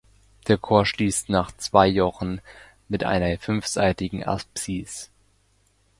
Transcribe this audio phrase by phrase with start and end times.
[0.47, 2.41] Der Chor schließt nach zwei Jochen
[2.87, 5.11] mit einer fünfseitigen Apsis.